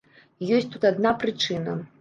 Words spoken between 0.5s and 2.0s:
Ёсць тут адна прычына.